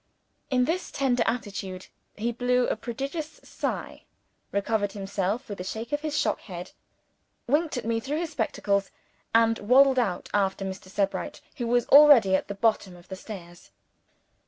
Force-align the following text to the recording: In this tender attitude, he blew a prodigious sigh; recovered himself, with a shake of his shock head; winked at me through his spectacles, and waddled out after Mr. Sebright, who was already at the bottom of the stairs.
In 0.49 0.65
this 0.65 0.89
tender 0.89 1.21
attitude, 1.27 1.85
he 2.15 2.31
blew 2.31 2.65
a 2.65 2.75
prodigious 2.75 3.39
sigh; 3.43 4.05
recovered 4.51 4.93
himself, 4.93 5.47
with 5.47 5.59
a 5.59 5.63
shake 5.63 5.91
of 5.91 6.01
his 6.01 6.17
shock 6.17 6.39
head; 6.39 6.71
winked 7.45 7.77
at 7.77 7.85
me 7.85 7.99
through 7.99 8.17
his 8.17 8.31
spectacles, 8.31 8.89
and 9.35 9.59
waddled 9.59 9.99
out 9.99 10.27
after 10.33 10.65
Mr. 10.65 10.87
Sebright, 10.89 11.39
who 11.57 11.67
was 11.67 11.85
already 11.89 12.33
at 12.33 12.47
the 12.47 12.55
bottom 12.55 12.95
of 12.95 13.09
the 13.09 13.15
stairs. 13.15 13.69